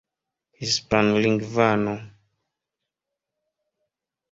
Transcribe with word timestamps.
hispanlingvano 0.59 1.93